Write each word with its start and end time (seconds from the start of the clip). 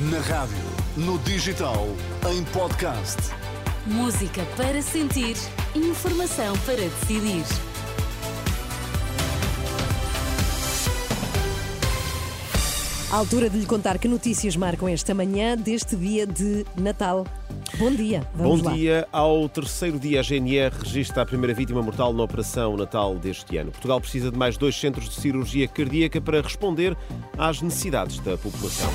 Na 0.00 0.20
rádio, 0.20 0.56
no 0.96 1.18
digital, 1.18 1.88
em 2.30 2.44
podcast. 2.52 3.16
Música 3.84 4.44
para 4.56 4.80
sentir, 4.80 5.34
informação 5.74 6.56
para 6.58 6.76
decidir. 6.76 7.42
À 13.10 13.16
altura 13.16 13.50
de 13.50 13.58
lhe 13.58 13.66
contar 13.66 13.98
que 13.98 14.06
notícias 14.06 14.54
marcam 14.54 14.88
esta 14.88 15.12
manhã 15.14 15.56
deste 15.56 15.96
dia 15.96 16.24
de 16.24 16.64
Natal. 16.76 17.26
Bom 17.76 17.90
dia, 17.90 18.24
vamos 18.36 18.60
Bom 18.60 18.68
lá. 18.68 18.76
dia. 18.76 19.08
Ao 19.10 19.48
terceiro 19.48 19.98
dia, 19.98 20.20
a 20.20 20.22
GNR 20.22 20.76
registra 20.80 21.24
a 21.24 21.26
primeira 21.26 21.52
vítima 21.52 21.82
mortal 21.82 22.12
na 22.12 22.22
Operação 22.22 22.76
Natal 22.76 23.16
deste 23.16 23.56
ano. 23.56 23.72
Portugal 23.72 24.00
precisa 24.00 24.30
de 24.30 24.38
mais 24.38 24.56
dois 24.56 24.76
centros 24.78 25.08
de 25.08 25.16
cirurgia 25.16 25.66
cardíaca 25.66 26.20
para 26.20 26.40
responder 26.40 26.96
às 27.36 27.60
necessidades 27.60 28.20
da 28.20 28.38
população. 28.38 28.92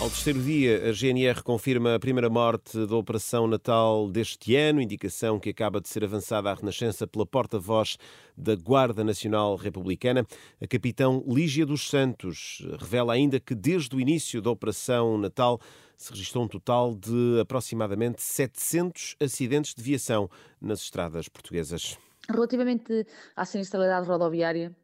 Ao 0.00 0.08
terceiro 0.08 0.40
dia, 0.42 0.88
a 0.88 0.92
GNR 0.92 1.42
confirma 1.42 1.94
a 1.94 2.00
primeira 2.00 2.30
morte 2.30 2.86
da 2.86 2.96
Operação 2.96 3.46
Natal 3.46 4.08
deste 4.08 4.56
ano, 4.56 4.80
indicação 4.80 5.38
que 5.38 5.50
acaba 5.50 5.78
de 5.78 5.90
ser 5.90 6.02
avançada 6.02 6.50
à 6.50 6.54
Renascença 6.54 7.06
pela 7.06 7.26
porta-voz 7.26 7.98
da 8.34 8.56
Guarda 8.56 9.04
Nacional 9.04 9.56
Republicana. 9.56 10.26
A 10.58 10.66
capitão 10.66 11.22
Lígia 11.28 11.66
dos 11.66 11.86
Santos 11.86 12.66
revela 12.78 13.12
ainda 13.12 13.38
que 13.38 13.54
desde 13.54 13.94
o 13.94 14.00
início 14.00 14.40
da 14.40 14.50
Operação 14.50 15.18
Natal 15.18 15.60
se 15.98 16.10
registrou 16.12 16.44
um 16.44 16.48
total 16.48 16.94
de 16.94 17.38
aproximadamente 17.38 18.22
700 18.22 19.16
acidentes 19.20 19.74
de 19.74 19.82
viação 19.82 20.30
nas 20.58 20.80
estradas 20.80 21.28
portuguesas. 21.28 21.98
Relativamente 22.26 23.06
à 23.36 23.44
sinistralidade 23.44 24.06
rodoviária, 24.06 24.74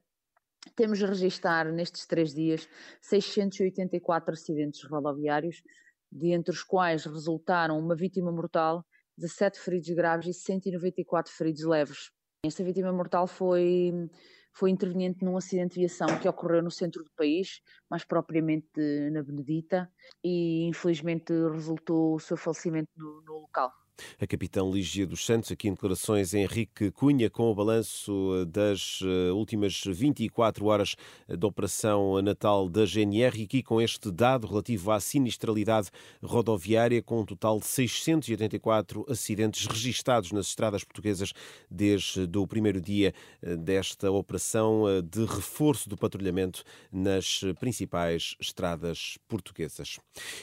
temos 0.74 1.02
a 1.02 1.06
registrar 1.06 1.70
nestes 1.72 2.06
três 2.06 2.34
dias 2.34 2.68
684 3.00 4.32
acidentes 4.32 4.82
rodoviários, 4.84 5.62
de 6.10 6.32
entre 6.32 6.52
os 6.52 6.62
quais 6.62 7.04
resultaram 7.04 7.78
uma 7.78 7.94
vítima 7.94 8.32
mortal, 8.32 8.84
17 9.18 9.58
feridos 9.58 9.88
graves 9.90 10.26
e 10.26 10.34
194 10.34 11.32
feridos 11.32 11.64
leves. 11.64 12.10
Esta 12.44 12.62
vítima 12.62 12.92
mortal 12.92 13.26
foi, 13.26 13.92
foi 14.52 14.70
interveniente 14.70 15.24
num 15.24 15.36
acidente 15.36 15.74
de 15.74 15.80
viação 15.80 16.06
que 16.20 16.28
ocorreu 16.28 16.62
no 16.62 16.70
centro 16.70 17.02
do 17.02 17.10
país, 17.16 17.60
mais 17.90 18.04
propriamente 18.04 18.80
na 19.10 19.22
Benedita, 19.22 19.90
e 20.22 20.66
infelizmente 20.68 21.32
resultou 21.50 22.14
o 22.14 22.20
seu 22.20 22.36
falecimento 22.36 22.90
no, 22.96 23.22
no 23.22 23.38
local. 23.40 23.72
A 24.20 24.26
capitão 24.26 24.70
Lígia 24.70 25.06
dos 25.06 25.24
Santos, 25.24 25.50
aqui 25.50 25.68
em 25.68 25.72
declarações 25.72 26.34
Henrique 26.34 26.90
Cunha, 26.90 27.30
com 27.30 27.50
o 27.50 27.54
balanço 27.54 28.44
das 28.46 29.00
eh, 29.02 29.32
últimas 29.32 29.82
24 29.86 30.66
horas 30.66 30.96
da 31.28 31.46
Operação 31.46 32.20
Natal 32.20 32.68
da 32.68 32.84
GNR, 32.84 33.40
e 33.40 33.44
aqui 33.44 33.62
com 33.62 33.80
este 33.80 34.10
dado 34.10 34.46
relativo 34.46 34.90
à 34.90 35.00
sinistralidade 35.00 35.88
rodoviária, 36.22 37.02
com 37.02 37.20
um 37.20 37.24
total 37.24 37.58
de 37.58 37.66
684 37.66 39.06
acidentes 39.08 39.66
registados 39.66 40.32
nas 40.32 40.48
estradas 40.48 40.84
portuguesas 40.84 41.32
desde 41.70 42.28
o 42.36 42.46
primeiro 42.46 42.80
dia 42.80 43.14
eh, 43.42 43.56
desta 43.56 44.10
operação 44.10 44.88
eh, 44.88 45.02
de 45.02 45.24
reforço 45.24 45.88
do 45.88 45.96
patrulhamento 45.96 46.62
nas 46.92 47.40
principais 47.58 48.34
estradas 48.40 49.18
portuguesas. 49.26 49.98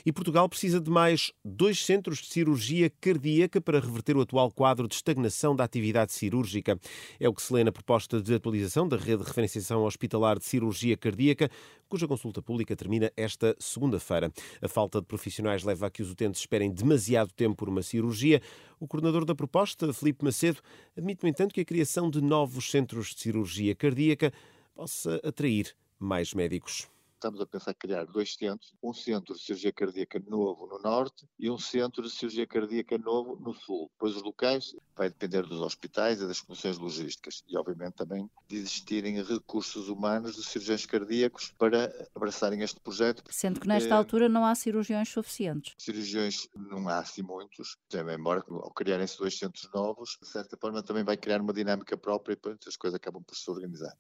E 0.06 0.12
Portugal 0.12 0.50
precisa 0.50 0.80
de 0.80 0.90
mais 0.90 1.32
dois 1.44 1.84
centros 1.84 2.20
de 2.20 2.28
cirurgia 2.28 2.90
cardíaca 2.90 3.43
para 3.62 3.80
reverter 3.80 4.16
o 4.16 4.22
atual 4.22 4.52
quadro 4.52 4.88
de 4.88 4.96
estagnação 4.96 5.56
da 5.56 5.64
atividade 5.64 6.14
cirúrgica. 6.14 6.80
É 7.20 7.28
o 7.28 7.34
que 7.34 7.42
se 7.42 7.54
lê 7.54 7.64
na 7.64 7.72
proposta 7.72 8.22
de 8.22 8.34
atualização 8.34 8.88
da 8.88 8.98
rede 8.98 9.24
de 9.24 9.28
referenciação 9.28 9.84
hospitalar 9.84 10.38
de 10.38 10.46
cirurgia 10.46 10.96
cardíaca, 10.96 11.50
cuja 11.90 12.08
consulta 12.08 12.42
pública 12.42 12.76
termina 12.76 13.12
esta 13.16 13.56
segunda-feira. 13.60 14.32
A 14.62 14.68
falta 14.68 15.00
de 15.00 15.08
profissionais 15.08 15.64
leva 15.64 15.88
a 15.88 15.90
que 15.90 16.02
os 16.02 16.12
utentes 16.12 16.42
esperem 16.42 16.72
demasiado 16.72 17.32
tempo 17.34 17.56
por 17.56 17.70
uma 17.70 17.82
cirurgia. 17.82 18.42
O 18.80 18.88
coordenador 18.88 19.26
da 19.26 19.36
proposta, 19.36 19.92
Felipe 19.94 20.24
Macedo, 20.24 20.62
admite, 20.98 21.24
no 21.24 21.30
entanto, 21.30 21.54
que 21.54 21.62
a 21.62 21.66
criação 21.66 22.10
de 22.10 22.22
novos 22.22 22.70
centros 22.70 23.14
de 23.14 23.22
cirurgia 23.22 23.76
cardíaca 23.76 24.32
possa 24.76 25.20
atrair 25.24 25.76
mais 26.00 26.34
médicos 26.34 26.93
estamos 27.24 27.40
a 27.40 27.46
pensar 27.46 27.72
em 27.72 27.76
criar 27.76 28.06
dois 28.06 28.34
centros, 28.34 28.74
um 28.84 28.94
centro 28.94 29.34
de 29.34 29.42
cirurgia 29.42 29.72
cardíaca 29.72 30.22
novo 30.28 30.68
no 30.68 30.78
norte 30.80 31.26
e 31.40 31.50
um 31.50 31.58
centro 31.58 32.04
de 32.04 32.10
cirurgia 32.10 32.46
cardíaca 32.46 32.98
novo 32.98 33.38
no 33.40 33.54
sul. 33.54 33.90
Pois 33.98 34.18
os 34.18 34.22
locais 34.22 34.76
vai 34.94 35.08
depender 35.08 35.44
dos 35.44 35.62
hospitais 35.62 36.22
e 36.22 36.28
das 36.28 36.42
condições 36.42 36.78
logísticas 36.78 37.42
e, 37.48 37.58
obviamente, 37.58 37.94
também 37.94 38.30
de 38.50 38.58
existirem 38.58 39.24
recursos 39.24 39.88
humanos 39.88 40.36
de 40.36 40.44
cirurgiões 40.44 40.86
cardíacos 40.86 41.54
para 41.58 42.10
abraçarem 42.14 42.62
este 42.62 42.82
projeto. 42.82 43.24
Sendo 43.30 43.62
que 43.62 43.68
nesta 43.68 43.90
é... 43.90 43.98
altura 43.98 44.28
não 44.28 44.46
há 44.46 44.54
cirurgiões 44.54 45.08
suficientes. 45.08 45.74
Cirurgiões 45.78 46.50
não 46.54 46.90
há 46.90 47.00
assim 47.00 47.22
muitos, 47.22 47.78
também, 47.88 48.18
embora 48.18 48.44
ao 48.50 48.72
criarem-se 48.72 49.18
dois 49.18 49.38
centros 49.38 49.70
novos, 49.74 50.18
de 50.22 50.28
certa 50.28 50.58
forma 50.58 50.84
também 50.84 51.06
vai 51.06 51.16
criar 51.16 51.40
uma 51.40 51.54
dinâmica 51.54 51.96
própria 51.96 52.34
e 52.34 52.36
depois 52.36 52.58
as 52.68 52.76
coisas 52.76 52.96
acabam 52.96 53.24
por 53.24 53.36
se 53.36 53.50
organizar. 53.50 53.96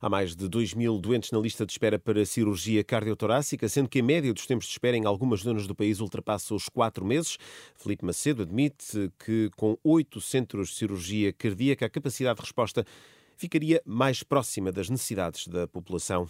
Há 0.00 0.08
mais 0.08 0.34
de 0.34 0.48
2 0.48 0.74
mil 0.74 0.98
doentes 0.98 1.30
na 1.30 1.38
lista 1.38 1.64
de 1.64 1.72
espera 1.72 1.98
para 1.98 2.24
cirurgia 2.24 2.67
cardiotorácica, 2.84 3.68
sendo 3.68 3.88
que 3.88 4.00
a 4.00 4.02
média 4.02 4.32
dos 4.32 4.46
tempos 4.46 4.66
de 4.66 4.72
espera 4.72 4.96
em 4.96 5.06
algumas 5.06 5.40
zonas 5.40 5.66
do 5.66 5.74
país 5.74 6.00
ultrapassa 6.00 6.54
os 6.54 6.68
4 6.68 7.04
meses. 7.04 7.38
Felipe 7.76 8.04
Macedo 8.04 8.42
admite 8.42 9.10
que, 9.24 9.50
com 9.56 9.76
oito 9.82 10.20
centros 10.20 10.70
de 10.70 10.76
cirurgia 10.76 11.32
cardíaca, 11.32 11.86
a 11.86 11.90
capacidade 11.90 12.36
de 12.38 12.42
resposta 12.42 12.84
ficaria 13.36 13.80
mais 13.84 14.22
próxima 14.22 14.72
das 14.72 14.90
necessidades 14.90 15.46
da 15.46 15.66
população. 15.66 16.28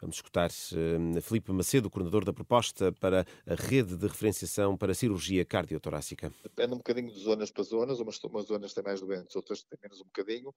Vamos 0.00 0.16
escutar 0.16 0.50
uh, 0.50 1.22
Filipe 1.22 1.52
Macedo, 1.52 1.90
coordenador 1.90 2.24
da 2.24 2.32
proposta 2.32 2.92
para 2.92 3.26
a 3.46 3.54
rede 3.54 3.96
de 3.96 4.06
referenciação 4.06 4.76
para 4.76 4.92
a 4.92 4.94
cirurgia 4.94 5.44
cardiotorácica. 5.44 6.32
Depende 6.42 6.74
um 6.74 6.78
bocadinho 6.78 7.12
de 7.12 7.18
zonas 7.20 7.50
para 7.50 7.62
zonas, 7.62 8.00
umas, 8.00 8.18
umas 8.24 8.46
zonas 8.46 8.74
têm 8.74 8.84
mais 8.84 9.00
doentes, 9.00 9.34
outras 9.36 9.62
têm 9.62 9.78
menos 9.82 10.00
um 10.00 10.04
bocadinho, 10.04 10.54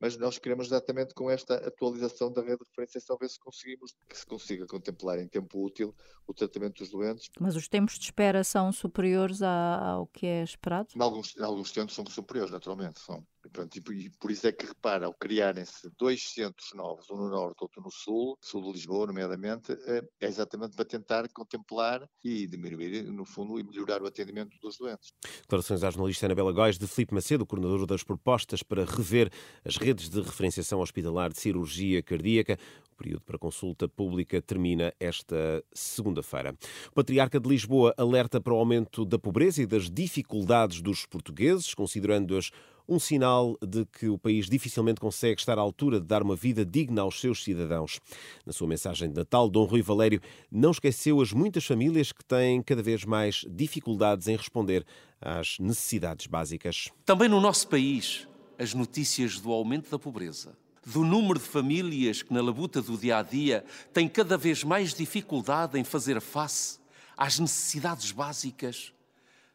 mas 0.00 0.16
nós 0.16 0.38
queremos 0.38 0.66
exatamente 0.66 1.14
com 1.14 1.30
esta 1.30 1.56
atualização 1.56 2.32
da 2.32 2.42
rede 2.42 2.58
de 2.58 2.64
referenciação 2.68 3.16
ver 3.18 3.28
se 3.28 3.38
conseguimos 3.38 3.94
que 4.08 4.16
se 4.16 4.26
consiga 4.26 4.66
contemplar 4.66 5.18
em 5.18 5.28
tempo 5.28 5.64
útil 5.64 5.94
o 6.26 6.34
tratamento 6.34 6.78
dos 6.78 6.90
doentes. 6.90 7.30
Mas 7.40 7.56
os 7.56 7.68
tempos 7.68 7.98
de 7.98 8.04
espera 8.04 8.44
são 8.44 8.72
superiores 8.72 9.42
ao 9.42 10.06
que 10.08 10.26
é 10.26 10.42
esperado? 10.42 10.88
Em 10.94 11.02
alguns, 11.02 11.36
em 11.36 11.42
alguns 11.42 11.72
tempos 11.72 11.94
são 11.94 12.04
superiores, 12.06 12.52
naturalmente, 12.52 13.00
são. 13.00 13.24
E, 13.62 14.10
por 14.10 14.30
isso 14.30 14.46
é 14.46 14.52
que 14.52 14.66
repara, 14.66 15.06
ao 15.06 15.14
criarem-se 15.14 15.90
dois 15.98 16.22
centros 16.32 16.72
novos, 16.74 17.08
um 17.10 17.16
no 17.16 17.28
norte, 17.28 17.62
outro 17.62 17.82
no 17.82 17.90
sul, 17.90 18.36
sul 18.40 18.62
de 18.62 18.72
Lisboa, 18.72 19.06
nomeadamente, 19.06 19.72
é 19.86 20.26
exatamente 20.26 20.74
para 20.74 20.84
tentar 20.84 21.28
contemplar 21.32 22.08
e 22.22 22.46
diminuir, 22.46 23.04
no 23.04 23.24
fundo, 23.24 23.58
e 23.58 23.62
melhorar 23.62 24.02
o 24.02 24.06
atendimento 24.06 24.56
dos 24.60 24.76
doentes. 24.78 25.12
Declarações 25.42 25.84
à 25.84 25.90
jornalista 25.90 26.26
Anabela 26.26 26.52
Góis 26.52 26.78
de 26.78 26.86
Filipe 26.86 27.14
Macedo, 27.14 27.46
coordenador 27.46 27.86
das 27.86 28.02
propostas 28.02 28.62
para 28.62 28.84
rever 28.84 29.30
as 29.64 29.76
redes 29.76 30.08
de 30.08 30.20
referenciação 30.20 30.80
hospitalar 30.80 31.32
de 31.32 31.40
cirurgia 31.40 32.02
cardíaca. 32.02 32.58
O 32.92 32.96
período 32.96 33.22
para 33.22 33.38
consulta 33.38 33.88
pública 33.88 34.40
termina 34.40 34.94
esta 35.00 35.64
segunda-feira. 35.72 36.54
O 36.88 36.94
Patriarca 36.94 37.40
de 37.40 37.48
Lisboa 37.48 37.92
alerta 37.96 38.40
para 38.40 38.54
o 38.54 38.56
aumento 38.56 39.04
da 39.04 39.18
pobreza 39.18 39.62
e 39.62 39.66
das 39.66 39.90
dificuldades 39.90 40.80
dos 40.80 41.04
portugueses, 41.04 41.74
considerando-as 41.74 42.50
um 42.88 42.98
sinal 42.98 43.56
de 43.62 43.86
que 43.86 44.08
o 44.08 44.18
país 44.18 44.48
dificilmente 44.48 45.00
consegue 45.00 45.40
estar 45.40 45.58
à 45.58 45.60
altura 45.60 46.00
de 46.00 46.06
dar 46.06 46.22
uma 46.22 46.36
vida 46.36 46.64
digna 46.64 47.02
aos 47.02 47.20
seus 47.20 47.42
cidadãos. 47.42 48.00
Na 48.44 48.52
sua 48.52 48.68
mensagem 48.68 49.08
de 49.08 49.14
Natal, 49.14 49.48
Dom 49.48 49.64
Rui 49.64 49.82
Valério 49.82 50.20
não 50.50 50.70
esqueceu 50.70 51.20
as 51.20 51.32
muitas 51.32 51.64
famílias 51.64 52.12
que 52.12 52.24
têm 52.24 52.62
cada 52.62 52.82
vez 52.82 53.04
mais 53.04 53.44
dificuldades 53.48 54.28
em 54.28 54.36
responder 54.36 54.84
às 55.20 55.58
necessidades 55.58 56.26
básicas. 56.26 56.90
Também 57.04 57.28
no 57.28 57.40
nosso 57.40 57.68
país, 57.68 58.28
as 58.58 58.74
notícias 58.74 59.40
do 59.40 59.50
aumento 59.50 59.90
da 59.90 59.98
pobreza, 59.98 60.56
do 60.86 61.02
número 61.02 61.38
de 61.38 61.46
famílias 61.46 62.22
que 62.22 62.32
na 62.32 62.42
labuta 62.42 62.82
do 62.82 62.98
dia 62.98 63.18
a 63.18 63.22
dia 63.22 63.64
têm 63.92 64.06
cada 64.08 64.36
vez 64.36 64.62
mais 64.62 64.92
dificuldade 64.92 65.78
em 65.78 65.84
fazer 65.84 66.20
face 66.20 66.78
às 67.16 67.38
necessidades 67.38 68.12
básicas, 68.12 68.92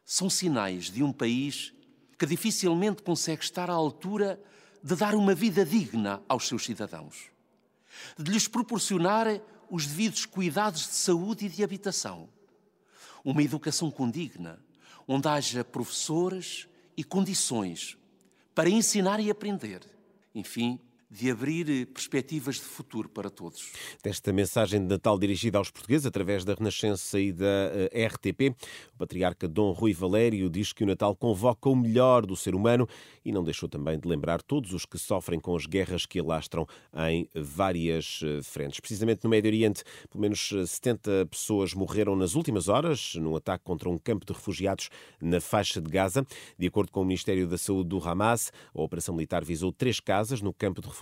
são 0.04 0.28
sinais 0.28 0.90
de 0.90 1.04
um 1.04 1.12
país 1.12 1.72
que 2.20 2.26
dificilmente 2.26 3.02
consegue 3.02 3.42
estar 3.42 3.70
à 3.70 3.72
altura 3.72 4.38
de 4.82 4.94
dar 4.94 5.14
uma 5.14 5.34
vida 5.34 5.64
digna 5.64 6.22
aos 6.28 6.46
seus 6.46 6.66
cidadãos, 6.66 7.30
de 8.18 8.30
lhes 8.30 8.46
proporcionar 8.46 9.40
os 9.70 9.86
devidos 9.86 10.26
cuidados 10.26 10.82
de 10.82 10.94
saúde 10.96 11.46
e 11.46 11.48
de 11.48 11.64
habitação, 11.64 12.28
uma 13.24 13.42
educação 13.42 13.90
condigna, 13.90 14.62
onde 15.08 15.28
haja 15.28 15.64
professores 15.64 16.68
e 16.94 17.02
condições 17.02 17.96
para 18.54 18.68
ensinar 18.68 19.18
e 19.18 19.30
aprender, 19.30 19.80
enfim, 20.34 20.78
de 21.10 21.28
abrir 21.28 21.86
perspectivas 21.86 22.56
de 22.56 22.62
futuro 22.62 23.08
para 23.08 23.28
todos. 23.28 23.72
Desta 24.02 24.32
mensagem 24.32 24.80
de 24.80 24.86
Natal 24.86 25.18
dirigida 25.18 25.58
aos 25.58 25.68
portugueses 25.68 26.06
através 26.06 26.44
da 26.44 26.54
Renascença 26.54 27.18
e 27.18 27.32
da 27.32 27.44
eh, 27.92 28.06
RTP, 28.06 28.54
o 28.94 28.98
patriarca 28.98 29.48
Dom 29.48 29.72
Rui 29.72 29.92
Valério 29.92 30.48
diz 30.48 30.72
que 30.72 30.84
o 30.84 30.86
Natal 30.86 31.16
convoca 31.16 31.68
o 31.68 31.74
melhor 31.74 32.24
do 32.24 32.36
ser 32.36 32.54
humano 32.54 32.88
e 33.24 33.32
não 33.32 33.42
deixou 33.42 33.68
também 33.68 33.98
de 33.98 34.06
lembrar 34.06 34.40
todos 34.40 34.72
os 34.72 34.86
que 34.86 34.98
sofrem 34.98 35.40
com 35.40 35.56
as 35.56 35.66
guerras 35.66 36.06
que 36.06 36.20
alastram 36.20 36.64
em 37.08 37.28
várias 37.34 38.20
eh, 38.22 38.40
frentes. 38.44 38.78
Precisamente 38.78 39.24
no 39.24 39.30
Médio 39.30 39.48
Oriente, 39.48 39.82
pelo 40.08 40.22
menos 40.22 40.48
70 40.48 41.10
eh, 41.10 41.24
pessoas 41.24 41.74
morreram 41.74 42.14
nas 42.14 42.36
últimas 42.36 42.68
horas 42.68 43.16
num 43.16 43.34
ataque 43.34 43.64
contra 43.64 43.90
um 43.90 43.98
campo 43.98 44.24
de 44.24 44.32
refugiados 44.32 44.88
na 45.20 45.40
faixa 45.40 45.80
de 45.80 45.90
Gaza. 45.90 46.24
De 46.56 46.68
acordo 46.68 46.92
com 46.92 47.00
o 47.02 47.04
Ministério 47.04 47.48
da 47.48 47.58
Saúde 47.58 47.88
do 47.88 47.98
Hamas, 47.98 48.52
a 48.72 48.80
operação 48.80 49.12
militar 49.12 49.44
visou 49.44 49.72
três 49.72 49.98
casas 49.98 50.40
no 50.40 50.54
campo 50.54 50.80
de 50.80 50.86
refugiados 50.86 50.99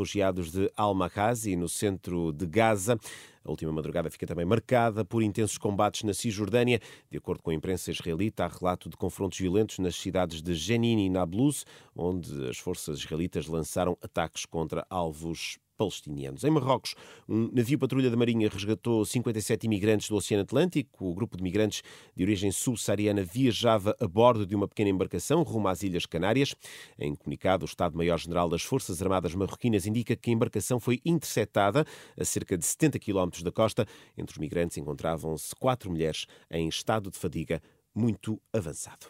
de 0.53 0.71
Al-Makhazi, 0.77 1.57
no 1.57 1.69
centro 1.69 2.33
de 2.33 2.47
Gaza. 2.47 2.99
A 3.45 3.51
última 3.51 3.73
madrugada 3.73 4.11
fica 4.11 4.27
também 4.27 4.45
marcada 4.45 5.05
por 5.05 5.23
intensos 5.23 5.59
combates 5.59 6.03
na 6.03 6.15
Cisjordânia. 6.15 6.81
De 7.11 7.19
acordo 7.19 7.43
com 7.43 7.51
a 7.51 7.55
imprensa 7.55 7.91
israelita, 7.91 8.45
há 8.45 8.49
relato 8.49 8.89
de 8.89 8.97
confrontos 8.97 9.39
violentos 9.39 9.79
nas 9.79 9.97
cidades 9.97 10.41
de 10.41 10.55
Jenin 10.55 11.05
e 11.05 11.09
Nablus, 11.09 11.65
onde 11.97 12.49
as 12.49 12.59
forças 12.59 12.99
israelitas 12.99 13.47
lançaram 13.47 13.97
ataques 14.03 14.47
contra 14.47 14.87
alvos 14.89 15.59
palestinianos. 15.79 16.43
Em 16.43 16.51
Marrocos, 16.51 16.95
um 17.29 17.49
navio 17.53 17.79
patrulha 17.79 18.11
da 18.11 18.17
Marinha 18.17 18.49
resgatou 18.49 19.05
57 19.05 19.65
imigrantes 19.65 20.09
do 20.09 20.17
Oceano 20.17 20.43
Atlântico. 20.43 21.09
O 21.09 21.15
grupo 21.15 21.37
de 21.37 21.43
migrantes 21.43 21.83
de 22.15 22.25
origem 22.25 22.51
subsaariana 22.51 23.23
viajava 23.23 23.97
a 24.01 24.09
bordo 24.09 24.45
de 24.45 24.57
uma 24.57 24.67
pequena 24.67 24.91
embarcação 24.91 25.43
rumo 25.45 25.69
às 25.69 25.85
Ilhas 25.85 26.05
Canárias. 26.05 26.55
Em 26.99 27.15
comunicado, 27.15 27.65
o 27.65 27.69
Estado-Maior-General 27.69 28.49
das 28.49 28.63
Forças 28.63 29.01
Armadas 29.01 29.35
Marroquinas 29.35 29.87
indica 29.87 30.17
que 30.17 30.31
a 30.31 30.33
embarcação 30.33 30.81
foi 30.81 31.01
interceptada 31.05 31.87
a 32.19 32.25
cerca 32.25 32.59
de 32.59 32.67
70 32.67 32.99
quilómetros 32.99 33.43
da 33.45 33.53
costa. 33.53 33.87
Entre 34.17 34.33
os 34.33 34.39
migrantes 34.39 34.77
encontravam-se 34.77 35.55
quatro 35.55 35.91
mulheres 35.91 36.27
em 36.51 36.69
estado 36.69 37.11
de 37.11 37.19
fadiga 37.19 37.63
muito 37.95 38.41
avançado. 38.53 39.07